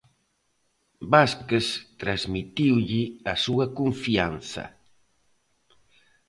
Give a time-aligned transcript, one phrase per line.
[1.13, 1.67] Vázquez
[2.01, 4.63] transmitiulle a súa confianza.